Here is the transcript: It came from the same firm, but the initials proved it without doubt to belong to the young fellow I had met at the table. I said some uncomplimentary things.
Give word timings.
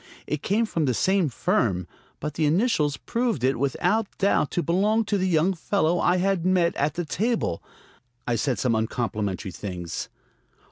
It 0.25 0.41
came 0.41 0.65
from 0.65 0.85
the 0.85 0.95
same 0.95 1.29
firm, 1.29 1.85
but 2.19 2.33
the 2.33 2.47
initials 2.47 2.97
proved 2.97 3.43
it 3.43 3.59
without 3.59 4.07
doubt 4.17 4.49
to 4.49 4.63
belong 4.63 5.05
to 5.05 5.15
the 5.15 5.27
young 5.27 5.53
fellow 5.53 5.99
I 5.99 6.17
had 6.17 6.43
met 6.43 6.75
at 6.75 6.95
the 6.95 7.05
table. 7.05 7.61
I 8.25 8.35
said 8.35 8.57
some 8.57 8.73
uncomplimentary 8.73 9.51
things. 9.51 10.09